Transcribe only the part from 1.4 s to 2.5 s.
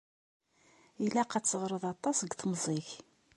teɣreḍ aṭas deg